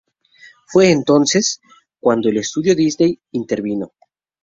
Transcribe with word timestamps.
Fue 0.65 0.89
entonces, 0.89 1.61
cuando 1.99 2.29
el 2.29 2.37
estudio 2.37 2.73
Disney 2.75 3.19
intervino. 3.33 3.93